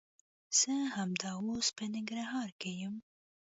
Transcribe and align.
زه 0.59 0.71
همدا 0.95 1.31
اوس 1.45 1.67
په 1.77 1.83
ننګرهار 1.93 2.49
کښي 2.59 2.73
يم. 2.81 2.95